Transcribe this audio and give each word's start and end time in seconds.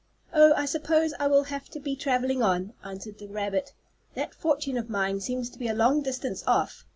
"Oh, 0.33 0.51
I 0.55 0.65
suppose 0.65 1.13
I 1.19 1.27
will 1.27 1.43
have 1.43 1.69
to 1.69 1.79
be 1.79 1.95
traveling 1.95 2.41
on," 2.41 2.73
answered 2.83 3.19
the 3.19 3.27
rabbit. 3.27 3.73
"That 4.15 4.33
fortune 4.33 4.75
of 4.79 4.89
mine 4.89 5.19
seems 5.19 5.47
to 5.51 5.59
be 5.59 5.67
a 5.67 5.75
long 5.75 6.01
distance 6.01 6.43
off. 6.47 6.87